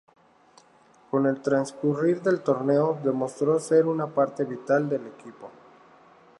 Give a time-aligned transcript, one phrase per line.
[1.11, 5.51] Con el transcurrir del torneo, demostró ser una parte vital del equipo.